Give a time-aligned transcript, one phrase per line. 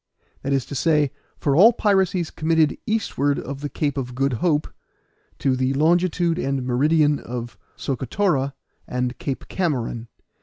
[0.41, 4.67] That is to say, for all piracies committed eastward of the Cape of Good Hope,
[5.37, 8.53] to the longitude and meridian of Socatora
[8.87, 10.07] and Cape Camorin.